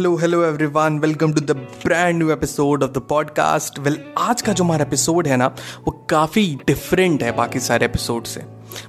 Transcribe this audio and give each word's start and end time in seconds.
hello 0.00 0.16
hello 0.16 0.44
everyone 0.44 0.98
welcome 0.98 1.32
to 1.32 1.40
the 1.40 1.50
brand 1.50 2.16
new 2.16 2.30
episode 2.30 2.82
of 2.82 2.90
the 2.90 2.98
podcast 2.98 3.78
well 3.78 3.98
आज 4.18 4.42
का 4.42 4.52
जो 4.52 4.64
हमारा 4.64 4.84
episode 4.84 5.26
है 5.26 5.36
ना, 5.36 5.46
वो 5.86 6.06
काफ़ी 6.10 6.58
डिफरेंट 6.66 7.22
है 7.22 7.32
बाकी 7.32 7.60
सारे 7.60 7.86
एपिसोड 7.86 8.24
से। 8.24 8.40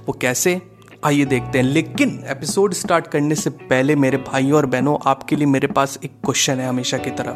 वो 0.06 0.12
कैसे? 0.12 0.62
आइए 1.04 1.24
देखते 1.24 1.58
हैं। 1.58 1.64
लेकिन 1.64 2.24
एपिसोड 2.26 2.74
स्टार्ट 2.74 3.06
करने 3.06 3.34
से 3.34 3.50
पहले 3.50 3.96
मेरे 3.96 4.16
भाइयों 4.16 4.56
और 4.56 4.66
बहनों, 4.66 4.98
आपके 5.06 5.36
लिए 5.36 5.46
मेरे 5.46 5.66
पास 5.66 5.98
एक 6.04 6.10
क्वेश्चन 6.24 6.60
है 6.60 6.68
हमेशा 6.68 6.98
की 6.98 7.10
तरह। 7.10 7.30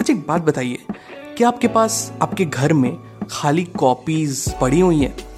अच्छा 0.00 0.12
एक 0.12 0.24
बात 0.28 0.42
बताइए, 0.42 0.78
क्या 1.36 1.48
आपके 1.48 1.68
पास, 1.68 2.12
आपके 2.22 2.44
घर 2.44 2.72
में 2.72 2.98
खाली 3.30 3.64
कॉपीज 3.64 4.54
पड़ी 4.60 4.80
हुई 4.80 5.00
हैं? 5.00 5.31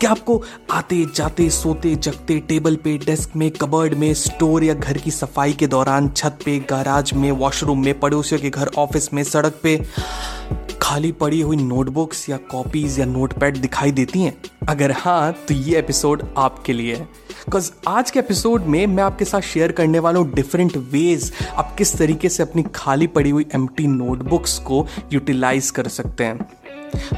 क्या 0.00 0.10
आपको 0.10 0.42
आते 0.70 1.04
जाते 1.14 1.48
सोते 1.50 1.94
जगते 1.96 2.38
टेबल 2.38 2.76
पे 2.76 2.96
डेस्क 2.98 3.36
में 3.36 3.50
कबर्ड 3.50 3.94
में 3.94 4.12
स्टोर 4.14 4.64
या 4.64 4.74
घर 4.74 4.98
की 4.98 5.10
सफ़ाई 5.10 5.52
के 5.52 5.66
दौरान 5.66 6.08
छत 6.08 6.38
पे 6.44 6.58
गैराज 6.70 7.12
में 7.12 7.30
वॉशरूम 7.32 7.84
में 7.84 7.98
पड़ोसियों 8.00 8.40
के 8.40 8.50
घर 8.50 8.70
ऑफ़िस 8.78 9.12
में 9.14 9.22
सड़क 9.24 9.60
पे 9.62 9.76
खाली 10.82 11.12
पड़ी 11.12 11.40
हुई 11.40 11.56
नोटबुक्स 11.56 12.28
या 12.28 12.36
कॉपीज 12.50 12.98
या 13.00 13.04
नोटपैड 13.06 13.56
दिखाई 13.56 13.92
देती 13.92 14.22
हैं? 14.22 14.32
अगर 14.68 14.92
हाँ 14.92 15.32
तो 15.48 15.54
ये 15.54 15.78
एपिसोड 15.78 16.22
आपके 16.38 16.72
लिए 16.72 16.94
है। 16.94 17.02
बिकॉज़ 17.02 17.70
आज 17.88 18.10
के 18.10 18.18
एपिसोड 18.18 18.64
में 18.64 18.86
मैं 18.86 19.02
आपके 19.02 19.24
साथ 19.24 19.40
शेयर 19.40 19.72
करने 19.72 19.98
वाला 19.98 20.18
हूँ 20.18 20.32
डिफरेंट 20.34 20.76
वेज 20.92 21.32
आप 21.56 21.74
किस 21.78 21.96
तरीके 21.98 22.28
से 22.28 22.42
अपनी 22.42 22.64
खाली 22.74 23.06
पड़ी 23.06 23.30
हुई 23.30 23.46
एम 23.54 23.68
नोटबुक्स 23.80 24.58
को 24.58 24.86
यूटिलाइज 25.12 25.70
कर 25.70 25.88
सकते 25.88 26.24
हैं। 26.24 26.38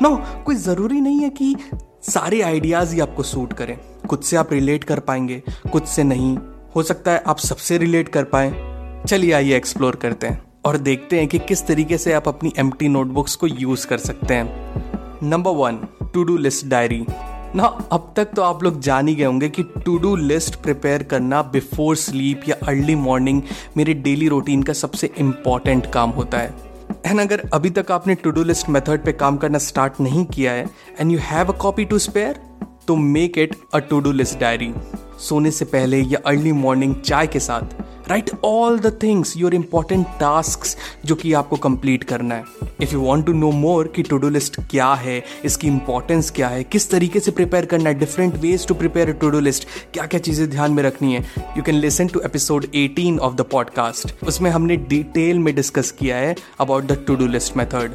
नो 0.03 0.09
no, 0.09 0.45
कोई 0.45 0.55
ज़रूरी 0.55 1.01
नहीं 1.01 1.21
है 1.21 1.31
कि 1.31 1.55
सारे 2.03 2.41
आइडियाज़ 2.43 2.95
ही 2.95 3.01
आपको 3.01 3.23
सूट 3.23 3.53
करें। 3.53 3.77
कुछ 4.09 4.25
से 4.25 4.37
आप 4.37 4.53
रिलेट 4.53 4.85
कर 4.85 5.01
पाएँगे 5.01 5.43
कुछ 5.73 5.85
से 5.85 6.03
नहीं। 6.03 6.37
हो 6.77 6.83
सकता 6.83 7.11
है 7.11 7.23
आप 7.27 7.39
सबसे 7.39 7.79
रिलेट 7.79 8.09
कर 8.09 8.25
पाए। 8.25 8.51
चलिए 9.09 9.33
आइए 9.33 9.57
एक्सप्लोर 9.57 9.97
करते 9.97 10.27
हैं 10.27 10.43
और 10.65 10.77
देखते 10.77 11.19
हैं 11.19 11.29
कि 11.29 11.39
किस 11.39 11.67
तरीके 11.67 11.99
से 11.99 12.13
आप 12.13 12.29
अपनी 12.29 12.53
एम 12.59 12.73
नोटबुक्स 12.83 13.35
को 13.35 13.47
यूज़ 13.47 13.87
कर 13.87 13.99
सकते 13.99 14.35
हैं। 14.35 15.29
Number 15.29 15.51
one 15.51 15.79
to 16.15 16.25
do 16.25 16.37
list 16.37 16.67
diary 16.67 17.05
ना, 17.57 17.65
अब 17.93 18.13
तक 18.17 18.25
तो 18.25 18.43
आप 18.43 18.63
लोग 18.63 18.81
जान 18.81 19.09
ही 19.09 19.15
गए 19.15 19.25
होंगे 19.25 19.49
कि 19.49 19.63
टू 19.63 19.99
डू 19.99 20.17
लिस्ट 20.17 20.55
प्रिपेयर 20.55 21.03
करना 21.03 21.43
बिफोर 21.43 21.97
स्लीप 21.97 22.43
या 22.49 22.57
अर्ली 22.67 22.95
मॉर्निंग 22.95 23.43
मेरे 23.77 23.95
डेली 23.95 24.29
रूटीन 24.29 24.63
का 24.63 24.73
सबसे 24.73 25.11
इंपॉर्टेंट 25.19 25.87
काम 25.87 26.11
होता 26.11 26.39
है। 26.39 26.72
एंड 27.07 27.21
अगर 27.21 27.49
अभी 27.55 27.71
तक 27.71 27.91
आपने 27.91 28.15
टू 28.15 28.31
डू 28.31 28.43
लिस्ट 28.45 28.69
मेथड 28.69 29.05
पे 29.05 29.13
काम 29.13 29.37
करना 29.37 29.59
स्टार्ट 29.59 30.01
नहीं 30.01 30.25
किया 30.25 30.53
है 30.53 30.69
and 31.01 31.13
you 31.13 31.19
have 31.23 31.53
a 31.53 31.57
copy 31.57 31.85
to 31.85 31.99
spare 31.99 32.41
तो 32.89 32.97
make 32.97 33.39
it 33.39 33.57
a 33.75 33.79
to 33.79 34.01
do 34.01 34.13
list 34.13 34.39
diary 34.39 34.73
सोने 35.21 35.51
से 35.51 35.65
पहले 35.65 36.01
या 36.01 36.19
अर्ली 36.27 36.53
मॉर्निंग 36.53 36.95
चाय 36.95 37.27
के 37.27 37.41
साथ। 37.41 37.83
Write 38.09 38.31
all 38.45 38.79
the 38.79 38.93
things 39.03 39.37
your 39.37 39.55
important 39.55 40.07
task 40.21 40.67
जो 41.07 41.15
कि 41.15 41.33
आपको 41.33 41.57
कंप्लीट 41.57 42.05
करना 42.05 42.35
है। 42.35 42.45
If 42.83 42.93
you 42.93 43.01
want 43.01 43.27
to 43.27 43.33
know 43.33 43.51
more 43.51 43.93
कि 43.97 44.03
टू 44.03 44.17
डू 44.17 44.29
लिस्ट 44.29 44.61
क्या 44.71 44.93
है, 44.95 45.23
इसकी 45.45 45.69
इंपॉर्टेंस 45.69 46.31
क्या 46.31 46.49
है, 46.49 46.65
किस 46.65 46.91
तरीके 46.91 47.21
से 47.21 47.31
प्रिपेयर 47.31 47.67
करना 47.67 47.91
है 47.91 47.99
different 47.99 48.35
ways 48.37 48.67
to 48.67 48.75
prepare 48.75 49.13
to 49.13 49.31
do 49.31 49.41
list 49.41 49.67
क्या 49.95 50.07
क्या 50.07 50.21
चीज़ें 50.21 50.49
ध्यान 50.51 50.73
में 50.73 50.83
रखनी 50.83 51.15
है 51.15 51.23
you 51.57 51.63
can 51.63 51.75
listen 51.75 52.07
to 52.07 52.21
episode 52.21 52.67
18 52.67 53.19
of 53.19 53.35
the 53.35 53.47
podcast 53.51 54.25
उसमें 54.27 54.51
हमने 54.51 54.77
डिटेल 54.77 55.39
में 55.39 55.55
डिस्कस 55.55 55.91
किया 55.91 56.17
है 56.17 56.35
about 56.61 56.85
the 56.85 57.05
to 57.07 57.15
do 57.17 57.27
list 57.27 57.57
method 57.57 57.95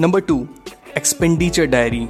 number 0.00 0.20
two 0.20 0.46
expenditure 0.96 1.66
diary 1.66 2.06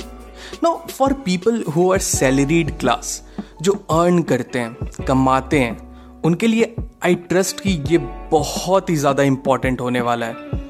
no 0.65 0.75
for 0.91 1.13
people 1.25 1.63
who 1.77 1.91
are 1.93 1.99
salaried 1.99 2.71
class 2.79 3.23
जो 3.63 3.73
अर्न 3.73 4.23
करते 4.23 4.59
हैं, 4.59 5.05
कमाते 5.09 5.59
हैं, 5.59 5.77
उनके 6.25 6.47
लिए 6.47 6.75
आई 7.07 7.15
ट्रस्ट 7.29 7.61
कि 7.61 7.71
ये 7.89 7.99
बहुत 8.31 8.89
ही 8.91 8.95
ज़्यादा 8.97 9.23
इंपॉर्टेंट 9.23 9.81
होने 9.81 10.01
वाला 10.01 10.27
है। 10.27 10.65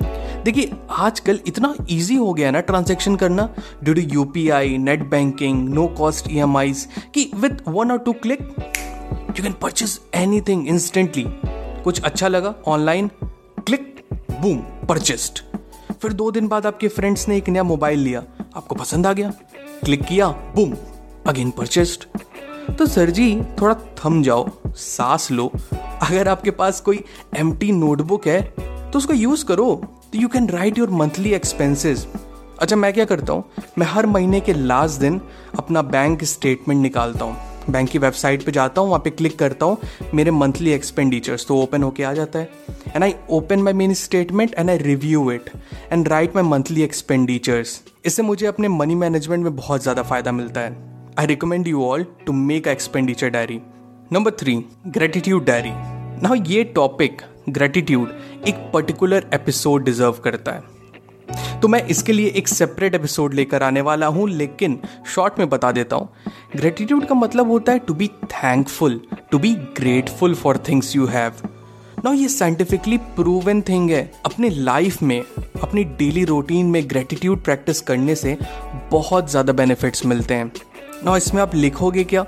देखिए, 0.44 0.70
आजकल 0.90 1.38
इतना 1.46 1.74
इजी 1.90 2.14
हो 2.16 2.32
गया 2.34 2.50
ना 2.50 2.60
ट्रांजेक्शन 2.62 3.16
करना। 3.16 3.48
Due 3.84 3.94
to 3.94 4.00
U 4.12 4.24
P 4.26 4.48
I 4.50 4.76
net 4.78 5.02
banking 5.10 5.68
no 5.68 5.86
cost 5.98 6.30
E 6.30 6.72
कि 7.14 7.30
विथ 7.36 7.68
वन 7.68 7.90
और 7.90 7.98
two 7.98 8.12
click 8.22 8.40
you 8.40 9.42
can 9.42 9.52
purchase 9.62 9.98
anything 10.48 10.68
instantly 10.68 11.24
कुछ 11.84 12.02
अच्छा 12.02 12.28
लगा 12.28 12.54
ऑनलाइन 12.66 13.08
क्लिक 13.58 14.04
बूम 14.40 14.58
परचेस्ड 14.88 15.40
फिर 15.92 16.12
दो 16.12 16.30
दिन 16.30 16.48
बाद 16.48 16.66
आपके 16.66 16.88
फ्रेंड्स 16.90 17.28
ने 17.28 17.36
एक 17.36 17.48
नया 17.48 17.62
मोबाइल 17.64 17.98
लिया, 18.00 18.22
आपको 18.56 18.74
पसंद 18.74 19.06
आ 19.06 19.12
गया। 19.12 19.32
क्लिक 19.84 20.02
किया 20.04 20.28
बूम 20.54 20.76
अगेन 21.26 21.50
परचेस्ड 21.50 22.04
तो 22.78 22.86
सर 22.86 23.10
जी, 23.10 23.40
थोड़ा 23.60 23.74
थम 23.98 24.22
जाओ, 24.22 24.48
सांस 24.68 25.30
लो। 25.30 25.50
अगर 26.02 26.28
आपके 26.28 26.50
पास 26.52 26.80
कोई 26.80 27.02
एम 27.36 27.56
नोटबुक 27.64 28.26
है 28.26 28.40
तो 28.52 28.98
उसको 28.98 29.14
यूज़ 29.14 29.44
करो। 29.44 29.74
तो 30.12 30.18
you 30.18 30.28
can 30.28 30.48
write 30.48 30.78
your 30.78 30.90
monthly 30.92 31.32
expenses 31.34 32.06
अच्छा 32.60 32.76
मैं 32.76 32.92
क्या 32.92 33.04
करता 33.04 33.32
हूँ? 33.32 33.44
मैं 33.78 33.86
हर 33.86 34.06
महीने 34.06 34.40
के 34.40 34.52
लास्ट 34.52 35.00
दिन 35.00 35.20
अपना 35.58 35.82
बैंक 35.84 36.24
स्टेटमेंट 36.24 36.80
निकालता 36.82 37.24
हूँ। 37.24 37.36
बैंक 37.70 37.88
की 37.90 37.98
वेबसाइट 37.98 38.44
पे 38.44 38.52
जाता 38.52 38.80
हूँ, 38.80 38.88
वहाँ 38.88 39.00
पे 39.04 39.10
क्लिक 39.10 39.38
करता 39.38 39.66
हूँ 39.66 39.78
मेरे 40.14 40.30
मंथली 40.30 40.70
एक्सपेंडिचर्स 40.72 41.46
तो 41.46 41.56
ओपन 41.62 41.82
होके 41.82 42.02
आ 42.02 42.12
जाता 42.12 42.38
है। 42.38 42.50
And 42.94 43.04
I 43.04 43.14
open 43.30 43.62
my 43.62 43.72
many 43.72 43.94
statement 43.94 44.54
and 44.54 44.70
I 44.70 44.78
review 44.78 45.30
it 45.32 45.50
and 45.92 46.08
write 46.08 46.36
my 46.36 46.44
monthly 46.44 46.82
expenditures 46.82 47.80
इससे 48.06 48.22
मुझे 48.22 48.46
अपने 48.46 48.68
मनी 48.68 48.94
मैनेजमेंट 48.94 49.44
में 49.44 49.56
बहुत 49.56 49.82
ज़्यादा 49.82 50.02
फ़ायदा 50.02 50.32
मिलता 50.32 50.60
है। 50.60 50.76
I 51.18 51.26
recommend 51.26 51.68
you 51.68 51.84
all 51.84 52.06
to 52.26 52.32
make 52.32 52.68
expenditure 52.68 53.28
diary 53.28 53.60
number 54.12 54.30
three 54.30 54.54
gratitude 54.86 55.44
diary 55.44 55.70
ना 56.22 56.34
ये 56.46 56.62
टॉपिक 56.64 57.22
ग्रेटिट्यूड 57.48 58.10
एक 58.48 58.54
पर्टिकुलर 58.72 59.24
एपिसोड 59.34 59.84
डिजर्व 59.84 60.20
करता 60.24 60.52
है। 60.52 61.60
तो 61.60 61.68
मैं 61.68 61.82
इसके 61.84 62.12
लिए 62.12 62.28
एक 62.28 62.48
सेपरेट 62.48 62.94
एपिसोड 62.94 63.34
लेकर 63.34 63.62
आने 63.62 63.80
वाला 63.80 64.06
हूँ, 64.06 64.28
लेकिन 64.28 64.78
शॉर्ट 65.14 65.38
में 65.38 65.48
बता 65.48 65.72
देता 65.72 65.96
हूँ। 65.96 66.08
ग्रेटिट्यूड 66.56 67.06
का 67.06 67.14
मतलब 67.14 67.50
होता 67.50 67.72
है 67.72 67.78
to 67.78 67.94
be 67.94 68.08
thankful 68.24 69.00
to 69.30 69.38
be 69.38 69.52
grateful 69.78 70.34
for 70.34 70.62
things 70.68 70.94
you 70.96 71.06
have 71.06 71.42
ना 72.04 72.12
ये 72.12 72.28
साइंटिफिकली 72.28 72.98
प्रूवन 73.16 73.62
थिंग 73.62 73.90
है। 73.90 74.10
अपने 74.26 74.50
लाइफ 74.50 75.02
में, 75.02 75.20
अपनी 75.62 75.84
डेली 75.84 76.24
रूटीन 76.24 76.66
में 76.66 76.82
ग्रेटिट्यूड 76.90 77.42
प्रैक्टिस 77.44 77.80
करने 77.80 78.14
से 78.14 78.38
बहुत 78.92 79.30
ज़्यादा 79.30 79.52
बेनिफिट्स 79.54 80.06
मिलते 80.06 80.34
हैं। 80.34 80.50
ना 81.04 81.16
इसमें 81.16 81.42
आप 81.42 81.54
लिखोगे 81.54 82.04
क्या? 82.04 82.26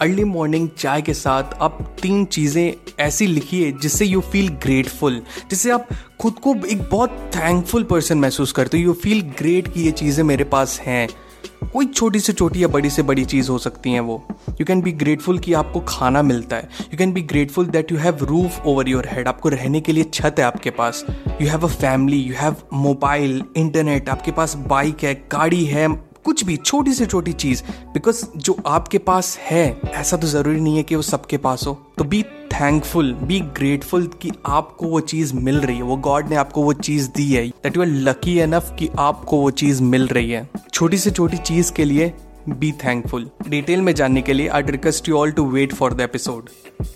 अर्ली 0.00 0.24
मॉर्निंग 0.24 0.68
चाय 0.78 1.02
के 1.02 1.14
साथ 1.14 1.54
आप 1.62 1.78
तीन 2.02 2.24
चीज़ें 2.26 2.92
ऐसी 3.04 3.26
लिखिए 3.26 3.72
जिससे 3.72 4.04
यू 4.04 4.20
फील 4.22 4.48
ग्रेटफुल 4.62 5.20
जिससे 5.50 5.70
आप 5.70 5.88
खुद 6.20 6.38
को 6.38 6.54
एक 6.66 6.82
बहुत 6.90 7.18
थैंकफुल 7.36 7.84
पर्सन 7.84 8.18
महसूस 8.18 8.52
करते 8.52 8.78
हो 8.78 8.84
यू 8.84 8.92
फील 9.02 9.20
ग्रेट 9.38 9.72
कि 9.72 9.80
ये 9.80 9.90
चीज़ें 9.92 10.24
मेरे 10.24 10.44
पास 10.44 10.80
हैं 10.80 11.06
कोई 11.72 11.86
छोटी 11.86 12.20
से 12.20 12.32
छोटी 12.32 12.62
या 12.62 12.68
बड़ी 12.68 12.90
से 12.90 13.02
बड़ी 13.02 13.24
चीज़ 13.24 13.50
हो 13.50 13.58
सकती 13.58 13.92
हैं 13.92 14.00
वो 14.00 14.22
यू 14.60 14.66
कैन 14.66 14.82
बी 14.82 14.92
ग्रेटफुल 14.92 15.38
कि 15.38 15.52
आपको 15.52 15.80
खाना 15.88 16.22
मिलता 16.22 16.56
है 16.56 16.68
you 16.84 16.98
can 16.98 17.12
be 17.12 17.22
grateful 17.22 17.66
that 17.68 17.92
you 17.92 17.98
have 17.98 18.24
roof 18.24 18.66
over 18.66 18.88
your 18.88 19.08
head 19.10 19.28
आपको 19.28 19.48
रहने 19.48 19.80
के 19.80 19.92
लिए 19.92 20.04
छत 20.14 20.38
है 20.38 20.44
आपके 20.44 20.70
पास 20.78 21.04
you 21.40 21.48
have 21.48 21.64
a 21.64 21.70
family 21.70 22.20
you 22.20 22.34
have 22.36 22.56
mobile 22.72 23.42
internet 23.56 24.08
आपके 24.08 24.32
पास 24.32 24.54
बाइक 24.68 25.04
है 25.04 25.14
गाड़ी 25.32 25.64
है 25.64 25.88
कुछ 26.24 26.44
भी, 26.44 26.56
छोटी 26.56 26.92
से 26.94 27.06
छोटी 27.06 27.32
चीज़ 27.32 27.62
बिकॉज़ 27.92 28.24
जो 28.36 28.56
आपके 28.66 28.98
पास 28.98 29.36
है, 29.40 29.80
ऐसा 29.94 30.16
तो 30.16 30.26
ज़रूरी 30.26 30.60
नहीं 30.60 30.76
है 30.76 30.82
कि 30.82 30.94
वो 30.94 31.02
सबके 31.02 31.36
पास 31.36 31.66
हो। 31.66 31.72
तो 31.98 32.04
बी 32.04 32.22
थैंकफुल 32.52 33.12
बी 33.22 33.40
ग्रेटफुल 33.40 34.06
कि 34.22 34.30
आपको 34.46 34.86
वो 34.86 35.00
चीज़ 35.00 35.34
मिल 35.34 35.60
रही 35.60 35.76
है। 35.76 35.82
वो 35.82 35.96
गॉड 35.96 36.28
ने 36.28 36.36
आपको 36.36 36.62
वो 36.62 36.72
चीज़ 36.72 37.08
दी 37.08 37.30
है। 37.32 37.46
That 37.48 37.76
you 37.76 37.82
are 37.82 37.88
lucky 37.88 38.38
enough 38.38 38.74
कि 38.78 38.88
आपको 38.98 39.36
वो 39.36 39.50
चीज़ 39.50 39.82
मिल 39.82 40.06
रही 40.06 40.30
है। 40.30 40.48
छोटी 40.72 40.98
से 40.98 41.10
छोटी 41.10 41.36
चीज़ 41.36 41.72
के 41.72 41.84
लिए 41.84 42.12
बी 42.48 42.72
थैंकफुल 42.72 43.28
डिटेल 43.48 43.80
में 43.80 43.94
जानने 43.94 44.22
के 44.22 44.32
लिए 44.32 44.48
I 44.48 44.62
request 44.62 45.08
you 45.08 45.16
all 45.16 45.30
to 45.30 45.44
wait 45.44 45.74
for 45.74 45.94
the 45.94 46.00
episode 46.00 46.48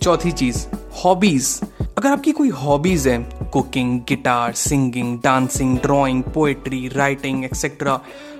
चौथी 0.02 0.32
चीज़ 0.32 0.66
हॉबीज 1.04 1.60
अगर 1.80 2.08
आपकी 2.08 2.32
कोई 2.32 2.48
हॉबीज 2.48 3.08
है 3.08 3.18
cooking 3.54 3.98
guitar 4.08 4.52
singing 4.58 5.18
dancing 5.24 5.76
drawing 5.78 6.22
poetry 6.34 6.86
writing 6.94 7.44
etcetera 7.44 7.96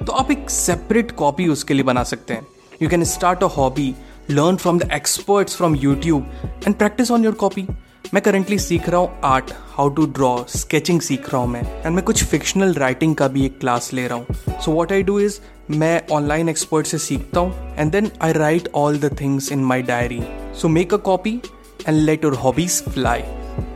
तो 0.07 0.13
आप 0.13 0.31
एक 0.31 0.51
सेपरेट 0.51 1.11
कॉपी 1.19 1.49
उसके 1.49 1.75
लिए 1.75 1.85
बना 1.85 2.03
सकते 2.05 2.35
हैं। 2.35 2.47
You 2.83 2.89
can 2.89 3.05
start 3.05 3.43
a 3.45 3.47
hobby 3.57 3.95
learn 4.31 4.57
from 4.57 4.79
the 4.79 4.91
experts 4.93 5.57
from 5.57 5.75
YouTube 5.77 6.63
and 6.67 6.75
practice 6.75 7.11
on 7.11 7.25
your 7.25 7.35
copy 7.43 7.67
मैं 8.15 8.23
करेंटली 8.23 8.59
सीख 8.59 8.89
रहा 8.89 9.01
हूँ 9.01 9.21
art 9.25 9.53
how 9.77 9.89
to 9.89 10.07
draw 10.17 10.37
sketching 10.49 11.01
सीख 11.01 11.33
रहा 11.33 11.43
हूँ 11.43 11.51
मैं 11.51 11.63
एंड 11.85 11.95
मैं 11.95 12.05
कुछ 12.05 12.25
फिक्शनल 12.25 12.75
राइटिंग 12.75 13.15
का 13.17 13.29
भी 13.29 13.45
एक 13.47 13.59
क्लास 13.61 13.93
ले 13.93 14.07
रहा 14.09 14.19
हूँ। 14.19 14.61
So 14.65 14.73
what 14.73 14.93
I 14.93 15.03
do 15.03 15.19
is 15.21 15.39
मैं 15.71 16.01
ऑनलाइन 16.13 16.49
एक्सपर्ट 16.49 16.87
से 16.87 16.99
सीखता 16.99 17.41
हूँ 17.41 17.77
and 17.79 17.93
then 17.93 18.11
I 18.23 18.33
write 18.33 18.69
all 18.75 18.99
the 18.99 19.17
things 19.21 19.51
in 19.53 19.65
my 19.65 19.83
diary 19.83 20.21
so 20.61 20.69
make 20.69 20.95
a 20.95 20.97
copy 21.07 21.41
and 21.89 21.97
let 21.97 22.25
your 22.25 22.35
hobbies 22.45 22.83
fly 22.89 23.23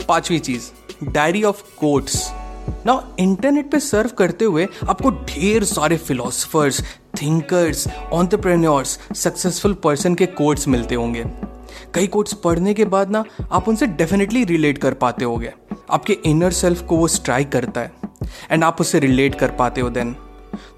पांचवी 0.09 0.39
चीज़। 0.39 0.71
डायरी 1.05 1.43
ऑफ़ 1.43 1.63
कोट्स 1.79 2.31
ना 2.87 3.17
इंटरनेट 3.19 3.71
पे 3.71 3.81
सर्व 3.81 4.11
करते 4.11 4.45
हुए 4.45 4.67
आपको 4.89 5.11
ढेर 5.11 5.65
सारे 5.65 5.97
philosophers 5.97 6.81
thinkers 7.23 7.87
entrepreneurs 8.13 8.99
successful 9.17 9.75
person 9.75 10.15
के 10.15 10.27
कोट्स 10.27 10.69
मिलते 10.69 10.95
होंगे। 10.95 11.25
कई 11.95 12.07
कोट्स 12.07 12.33
पढ़ने 12.35 12.75
के 12.75 12.85
बाद 12.85 13.11
ना, 13.11 13.25
आप 13.53 13.69
उनसे 13.69 13.87
डेफिनेटली 13.87 14.45
रिलेट 14.45 14.79
कर 14.79 14.95
पाते 14.95 15.25
होगे। 15.25 15.53
आपके 15.91 16.13
इनर 16.25 16.53
सेल्फ 16.53 16.83
को 16.83 16.97
वो 16.97 17.09
स्ट्राइक 17.09 17.53
करता 17.53 17.81
है। 17.81 17.93
एंड 18.51 18.65
आप 18.65 18.81
उससे 18.81 18.99
रिलेट 18.99 19.35
कर 19.35 19.51
पाते 19.51 19.81
हो 19.81 19.91
देन 19.91 20.13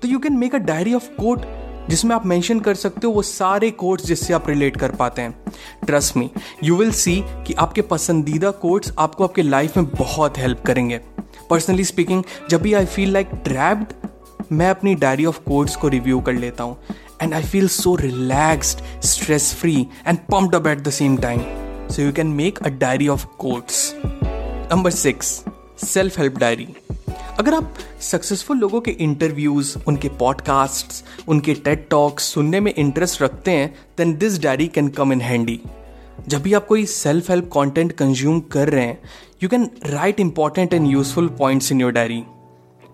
तो 0.02 0.08
you 0.08 0.19
can 0.19 0.37
make 0.37 0.55
a 0.55 0.58
diary 0.58 0.94
of 0.94 1.08
quote 1.20 1.46
जिसमें 1.88 2.15
आप 2.15 2.27
मेंशन 2.27 2.61
कर 2.61 2.75
सकते 2.75 3.06
हो 3.06 3.12
वो 3.12 3.23
सारे 3.23 3.71
कोट्स 3.71 4.06
जिससे 4.06 4.35
आप 4.35 4.49
रिलेट 4.49 4.77
कर 4.77 4.91
पाते 4.97 5.23
हैं। 5.23 5.53
Trust 5.87 6.17
me 6.17 6.31
you 6.65 6.77
will 6.77 6.91
see 6.93 7.17
कि 7.47 7.55
आपके 7.55 7.82
पसंदीदा 7.82 8.50
कोट्स 8.62 8.93
आपको 8.99 9.25
आपके 9.25 9.43
लाइफ 9.43 9.77
में 9.77 9.87
बहुत 9.88 10.38
हेल्प 10.38 10.62
करेंगे। 10.67 11.00
पर्सनली 11.50 11.85
स्पीकिंग 11.85 12.23
जब 12.50 12.62
भी 12.62 12.73
आई 12.75 12.87
फील 12.87 13.12
लाइक 13.12 13.31
ट्रैप्ड 13.44 14.53
मैं 14.53 14.71
अपनी 14.71 14.94
डायरी 14.94 15.25
ऑफ़ 15.25 15.41
कोड्स 15.47 15.77
को 15.77 15.88
रिव्यू 15.88 16.21
कर 16.21 16.32
लेता 16.35 16.65
हूँ। 16.65 16.77
And 17.23 17.35
I 17.35 17.43
feel 17.43 17.69
so 17.69 17.94
relaxed 17.97 18.79
stress 19.05 19.53
free 19.55 19.75
and 20.06 20.19
pumped 20.33 20.55
up 20.55 20.67
at 20.67 20.79
the 20.79 20.91
same 20.91 21.17
time 21.17 21.41
so 21.88 22.03
you 22.03 22.12
can 22.12 22.26
make 22.37 22.59
a 22.59 22.69
diary 22.81 23.09
of 23.09 23.26
quotes 23.38 23.93
number 24.05 24.91
six 24.91 25.43
self 25.85 26.19
help 26.19 26.38
diary 26.38 26.69
अगर 27.38 27.55
आप 27.55 27.75
successful 28.00 28.59
लोगों 28.59 28.81
के 28.81 28.91
interviews 29.00 29.77
उनके 29.88 30.09
podcast 30.19 31.29
उनके 31.29 31.55
TED 31.65 31.87
talks 31.91 32.25
सुनने 32.35 32.61
में 32.61 32.73
interest 32.75 33.23
रखते 33.23 33.50
हैं 33.50 33.75
then 33.99 34.17
this 34.17 34.41
diary 34.43 34.69
can 34.69 34.88
come 34.88 35.12
in 35.12 35.21
handy 35.21 35.61
जब 36.29 36.43
भी 36.43 36.53
आप 36.55 36.67
कोई 36.67 36.85
सेल्फ 36.87 37.31
हेल्प 37.31 37.50
कंटेंट 37.53 37.93
कंज्यूम 37.93 38.41
कर 38.53 38.69
रहे 38.69 38.85
हैं 38.85 38.99
you 39.43 39.49
can 39.49 39.71
write 39.87 40.21
important 40.21 40.75
and 40.75 40.91
useful 40.93 41.29
points 41.38 41.73
in 41.73 41.81
your 41.81 41.93
diary 41.93 42.23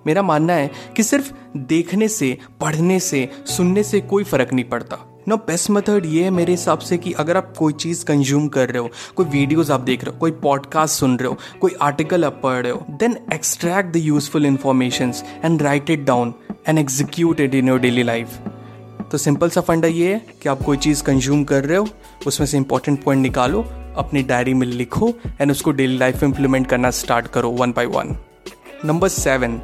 मेरा 0.07 0.23
मानना 0.23 0.53
है 0.53 0.71
कि 0.97 1.03
सिर्फ़ 1.03 1.33
देखने 1.59 2.09
से, 2.09 2.37
पढ़ने 2.61 2.99
से, 3.01 3.29
सुनने 3.47 3.83
से 3.83 4.01
कोई 4.03 4.25
फ़र्क 4.25 4.53
नहीं 4.53 4.65
पड़ता। 4.65 4.99
नो 5.29 5.37
बेस्ट 5.37 5.71
मेथड 5.71 6.05
ये 6.07 6.23
है 6.25 6.31
मेरे 6.31 6.53
हिसाब 6.53 6.79
से 6.79 6.97
कि 6.99 7.13
अगर 7.13 7.37
आप 7.37 7.53
कोई 7.59 7.73
चीज़ 7.75 8.05
कंज्यूम 8.05 8.47
कर 8.49 8.69
रहे 8.69 8.79
हो, 8.79 8.91
कोई 9.17 9.27
वीडियोस 9.27 9.71
आप 9.71 9.81
देख 9.81 10.05
रहे 10.05 10.13
हो, 10.13 10.19
कोई 10.19 10.31
पॉडकास्ट 10.43 10.99
सुन 11.01 11.17
रहे 11.19 11.29
हो, 11.29 11.37
कोई 11.61 11.75
आर्टिकल 11.83 12.25
आप 12.25 12.41
पढ़ 12.43 12.63
रहे 12.63 12.73
हो 12.73 12.85
then 12.91 13.17
extract 13.35 13.93
the 13.93 14.03
useful 14.03 14.47
information 14.47 15.13
and 15.45 15.63
write 15.63 15.91
it 15.91 16.05
down 16.05 16.35
and 16.69 16.79
execute 16.79 17.41
it 17.41 17.55
in 17.55 17.69
your 17.69 17.81
daily 17.81 18.03
life 18.03 18.39
तो 19.13 19.19
सिंपल 19.19 19.51
सा 19.51 19.61
फंडा 19.61 19.89
ये 19.89 20.13
है 20.13 20.21
कि 20.43 20.49
आप 20.49 20.63
कोई 20.63 20.77
चीज़ 20.77 21.03
कंज्यूम 21.05 21.43
कर 21.45 21.65
रहे 21.65 21.79
हो, 21.79 21.89
उसमें 22.27 22.47
से 22.47 22.57
इंपॉर्टेंट 22.57 23.03
पॉइंट 23.05 23.23
निकालो, 23.23 23.65
अपनी 23.97 24.23
डायरी 24.23 24.55
में 24.55 24.67
लिखो 24.67 25.13
एंड 25.41 25.51
उसको 25.51 25.71
डेली 25.73 25.99
लाइफ 25.99 26.23
में 26.23 26.29
इंप्लीमेंट 26.29 26.67
करना 26.67 26.91
स्टार्ट 26.93 27.27
करो 27.27 27.51
one 27.51 27.73
by 27.73 27.87
one 27.87 28.17
number 28.87 29.09
seven 29.09 29.61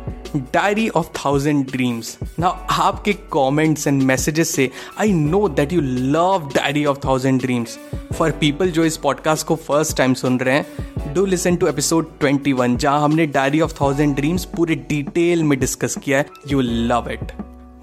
diary 0.55 0.89
of 0.89 1.09
thousand 1.17 1.65
dreams 1.71 2.17
ना 2.39 2.49
आपके 2.71 3.13
कॉमेंट्स 3.31 3.87
एंड 3.87 4.03
मैसेजेस 4.03 4.51
से 4.51 4.69
I 5.01 5.13
know 5.13 5.49
that 5.49 5.73
you 5.73 5.81
love 5.81 6.49
diary 6.55 6.85
of 6.85 6.99
thousand 7.05 7.41
dreams 7.41 7.79
for 8.19 8.31
people 8.31 8.71
जो 8.71 8.85
इस 8.85 8.97
पॉडकास्ट 8.97 9.47
को 9.47 9.57
फ़र्स्ट 9.57 9.97
टाइम 9.97 10.15
सुन 10.15 10.39
रहे 10.41 10.55
हैं 10.55 11.15
डू 11.15 11.25
लिसन 11.27 11.57
टू 11.57 11.67
एपिसोड 11.67 12.07
21 12.25 12.77
जहाँ 12.77 13.01
हमने 13.01 13.27
डायरी 13.27 13.61
ऑफ़ 13.61 13.75
थाउज़ेंड 13.81 14.15
ड्रीम्स 14.17 14.45
पूरे 14.57 14.75
डिटेल 14.89 15.43
में 15.43 15.59
डिस्कस 15.61 15.97
किया 15.97 16.19
है. 16.19 16.27
You 16.51 16.61
love 16.61 17.11
it 17.11 17.33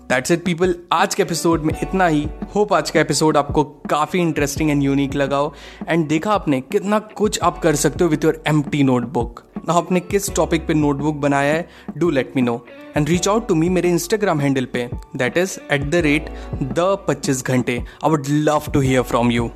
that's 0.10 0.32
it 0.32 0.44
people 0.46 0.76
आज 0.92 1.16
के 1.16 1.24
एपिसोड 1.24 1.64
में 1.64 1.74
इतना 1.84 2.08
ही. 2.08 2.28
होप 2.56 2.74
आज 2.74 2.90
का 2.90 3.00
एपिसोड 3.00 3.38
आपको 3.38 3.64
काफ़ी 3.90 4.20
इंटरेस्टिंग 4.20 4.72
एंड 4.72 4.84
यूनिक 4.84 5.16
लगाओ 5.16 5.54
एंड 5.90 6.08
देखा 6.08 6.32
आपने 6.32 6.62
कितना 6.62 7.00
कुछ 7.00 7.40
आप 7.44 7.60
कर 7.60 7.76
सकते 7.76 8.04
हो 8.04 8.10
with 8.10 8.24
your 8.24 8.44
M 8.48 8.62
T 8.62 8.84
notebook 8.84 9.44
आपने 9.70 10.00
किस 10.00 10.34
टॉपिक 10.36 10.68
पे 10.68 10.74
नोटबुक 10.74 11.16
बनाया 11.16 11.54
है? 11.54 11.68
Do 11.98 12.10
let 12.10 12.34
me 12.36 12.42
know 12.42 12.56
and 12.98 13.10
reach 13.10 13.28
out 13.28 13.48
to 13.48 13.56
me 13.56 13.70
मेरे 13.70 13.90
इंस्टाग्राम 13.90 14.40
हैंडल 14.40 14.66
पे. 14.74 14.90
That 15.16 15.38
is 15.38 15.58
at 15.72 15.84
the 15.84 15.96
rate 15.96 16.30
the 16.54 16.96
पच्चीस 17.08 17.44
घंटे. 17.46 17.78
I 17.78 18.10
would 18.10 18.28
love 18.30 18.72
to 18.74 18.80
hear 18.80 19.02
from 19.02 19.32
you 19.32 19.50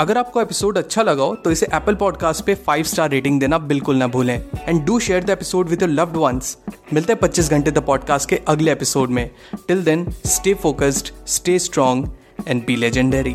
अगर 0.00 0.18
आपको 0.18 0.40
एपिसोड 0.40 0.78
अच्छा 0.78 1.02
लगा 1.02 1.22
हो 1.22 1.34
तो 1.34 1.50
इसे 1.50 1.66
एप्पल 1.66 1.94
पॉडकास्ट 1.94 2.44
पे 2.44 2.54
फाइव 2.54 2.84
स्टार 2.84 3.10
रेटिंग 3.10 3.38
देना 3.40 3.58
बिल्कुल 3.58 3.96
ना 3.96 4.06
भूलें. 4.06 4.40
And 4.58 4.84
do 4.86 4.98
share 5.00 5.24
the 5.24 5.30
episode 5.30 5.68
with 5.68 5.82
your 5.82 5.90
loved 5.90 6.16
ones 6.16 6.56
मिलते 6.94 7.12
हैं 7.12 7.20
पच्चीस 7.20 7.50
घंटे 7.50 7.70
द 7.70 7.82
पॉडकास्ट 7.86 8.28
के 8.28 8.40
अगले 8.48 8.72
एपिसोड 8.72 9.10
में. 9.10 9.30
Till 9.68 9.82
then 9.84 10.06
stay 10.26 10.54
focused 10.54 11.12
stay 11.26 11.58
strong 11.58 12.06
and 12.48 12.64
be 12.66 12.76
legendary 12.76 13.34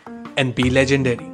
and 0.37 0.55
be 0.55 0.69
legendary. 0.69 1.30